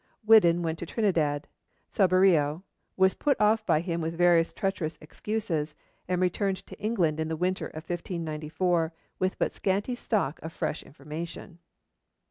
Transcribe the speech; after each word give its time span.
Whiddon 0.25 0.63
went 0.63 0.79
to 0.79 0.87
Trinidad, 0.87 1.47
saw 1.87 2.07
Berreo, 2.07 2.63
was 2.97 3.13
put 3.13 3.39
off 3.39 3.63
by 3.67 3.81
him 3.81 4.01
with 4.01 4.17
various 4.17 4.51
treacherous 4.51 4.97
excuses, 4.99 5.75
and 6.07 6.19
returned 6.19 6.57
to 6.65 6.79
England 6.79 7.19
in 7.19 7.27
the 7.27 7.35
winter 7.37 7.67
of 7.67 7.87
1594 7.87 8.93
with 9.19 9.37
but 9.37 9.51
a 9.51 9.55
scanty 9.55 9.93
stock 9.93 10.39
of 10.41 10.53
fresh 10.53 10.81
information. 10.81 11.59